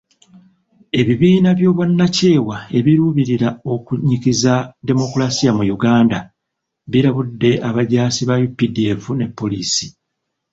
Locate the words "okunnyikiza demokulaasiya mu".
3.73-5.63